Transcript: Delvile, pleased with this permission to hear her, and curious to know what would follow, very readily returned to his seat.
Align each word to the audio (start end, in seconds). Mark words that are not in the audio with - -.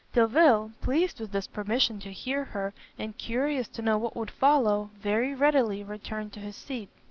Delvile, 0.13 0.71
pleased 0.81 1.19
with 1.19 1.31
this 1.31 1.45
permission 1.45 1.99
to 1.99 2.11
hear 2.11 2.43
her, 2.43 2.73
and 2.97 3.15
curious 3.19 3.67
to 3.67 3.83
know 3.83 3.99
what 3.99 4.15
would 4.15 4.31
follow, 4.31 4.89
very 4.95 5.35
readily 5.35 5.83
returned 5.83 6.33
to 6.33 6.39
his 6.39 6.55
seat. 6.55 6.89